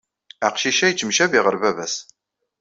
Aqcic-a 0.47 0.87
yettemcabi 0.89 1.39
ɣer 1.41 1.55
baba-s. 1.61 1.95